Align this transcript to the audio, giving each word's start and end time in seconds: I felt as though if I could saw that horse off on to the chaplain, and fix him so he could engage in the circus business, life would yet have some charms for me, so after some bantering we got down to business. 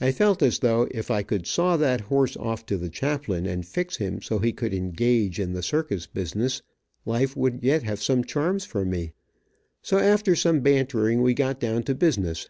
I 0.00 0.12
felt 0.12 0.42
as 0.42 0.60
though 0.60 0.88
if 0.92 1.10
I 1.10 1.22
could 1.22 1.46
saw 1.46 1.76
that 1.76 2.00
horse 2.00 2.38
off 2.38 2.60
on 2.60 2.66
to 2.68 2.78
the 2.78 2.88
chaplain, 2.88 3.44
and 3.44 3.66
fix 3.66 3.98
him 3.98 4.22
so 4.22 4.38
he 4.38 4.50
could 4.50 4.72
engage 4.72 5.38
in 5.38 5.52
the 5.52 5.62
circus 5.62 6.06
business, 6.06 6.62
life 7.04 7.36
would 7.36 7.62
yet 7.62 7.82
have 7.82 8.02
some 8.02 8.24
charms 8.24 8.64
for 8.64 8.86
me, 8.86 9.12
so 9.82 9.98
after 9.98 10.34
some 10.34 10.60
bantering 10.60 11.20
we 11.20 11.34
got 11.34 11.60
down 11.60 11.82
to 11.82 11.94
business. 11.94 12.48